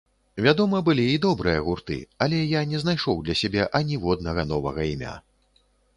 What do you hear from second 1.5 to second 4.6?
гурты, але я не знайшоў для сябе аніводнага